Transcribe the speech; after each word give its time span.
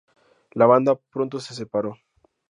La 0.53 0.65
banda 0.65 0.95
pronto 0.95 1.39
se 1.39 1.53
separó. 1.53 1.95